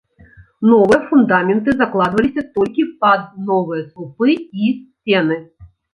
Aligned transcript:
Новыя 0.69 1.01
фундаменты 1.09 1.75
закладваліся 1.83 2.45
толькі 2.55 2.85
пад 3.05 3.21
новыя 3.51 3.81
слупы 3.91 4.29
і 4.63 4.77
сцены. 4.81 5.39